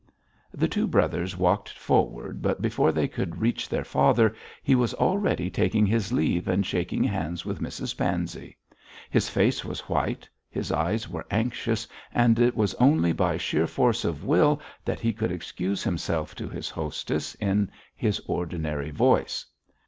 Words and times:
The 0.51 0.67
two 0.67 0.87
brothers 0.87 1.37
walked 1.37 1.69
forward, 1.69 2.41
but 2.41 2.59
before 2.59 2.91
they 2.91 3.07
could 3.07 3.39
reach 3.39 3.69
their 3.69 3.83
father 3.83 4.33
he 4.63 4.73
was 4.73 4.95
already 4.95 5.51
taking 5.51 5.85
his 5.85 6.11
leave 6.11 6.47
and 6.47 6.65
shaking 6.65 7.03
hands 7.03 7.45
with 7.45 7.61
Mrs 7.61 7.95
Pansey. 7.95 8.57
His 9.11 9.29
face 9.29 9.63
was 9.63 9.81
white, 9.81 10.27
his 10.49 10.71
eyes 10.71 11.07
were 11.07 11.27
anxious, 11.29 11.87
and 12.11 12.39
it 12.39 12.55
was 12.55 12.73
only 12.79 13.13
by 13.13 13.37
sheer 13.37 13.67
force 13.67 14.03
of 14.03 14.25
will 14.25 14.59
that 14.83 14.99
he 15.01 15.13
could 15.13 15.31
excuse 15.31 15.83
himself 15.83 16.33
to 16.37 16.49
his 16.49 16.71
hostess 16.71 17.35
in 17.35 17.69
his 17.95 18.19
ordinary 18.25 18.89
voice. 18.89 19.45